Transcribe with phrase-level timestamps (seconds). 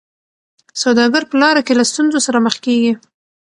[0.81, 2.93] سوداګر په لاره کي له ستونزو سره مخ کیږي.